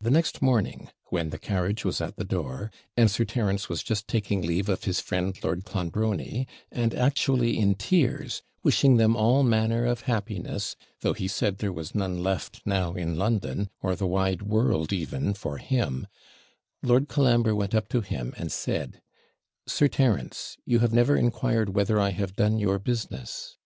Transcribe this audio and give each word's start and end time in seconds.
The 0.00 0.10
next 0.10 0.42
morning, 0.42 0.90
when 1.10 1.30
the 1.30 1.38
carriage 1.38 1.84
was 1.84 2.00
at 2.00 2.16
the 2.16 2.24
door, 2.24 2.72
and 2.96 3.08
Sir 3.08 3.24
Terence 3.24 3.68
was 3.68 3.84
just 3.84 4.08
taking 4.08 4.42
leave 4.42 4.68
of 4.68 4.82
his 4.82 4.98
friend 4.98 5.38
Lord 5.44 5.64
Clonbrony, 5.64 6.48
and 6.72 6.92
actually 6.92 7.56
in 7.56 7.76
tears, 7.76 8.42
wishing 8.64 8.96
them 8.96 9.14
all 9.14 9.44
manner 9.44 9.86
of 9.86 10.00
happiness, 10.10 10.74
though 11.02 11.12
he 11.12 11.28
said 11.28 11.58
there 11.58 11.72
was 11.72 11.94
none 11.94 12.20
left 12.20 12.62
now 12.66 12.94
in 12.94 13.16
London, 13.16 13.70
or 13.80 13.94
the 13.94 14.08
wide 14.08 14.42
world, 14.42 14.92
even, 14.92 15.34
for 15.34 15.58
him 15.58 16.08
Lord 16.82 17.06
Colambre 17.08 17.54
went 17.54 17.76
up 17.76 17.88
to 17.90 18.00
him, 18.00 18.34
and 18.36 18.50
said, 18.50 19.02
'Sir 19.68 19.86
Terence, 19.86 20.56
you 20.66 20.80
have 20.80 20.92
never 20.92 21.14
inquired 21.16 21.76
whether 21.76 22.00
I 22.00 22.10
have 22.10 22.34
done 22.34 22.58
your 22.58 22.80
business?' 22.80 23.56